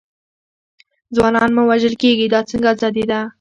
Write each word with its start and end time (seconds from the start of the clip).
ځوانان 1.15 1.49
مو 1.55 1.63
وژل 1.69 1.95
کېږي، 2.01 2.25
دا 2.33 2.39
څنګه 2.49 2.67
ازادي 2.73 3.03
ده. 3.11 3.19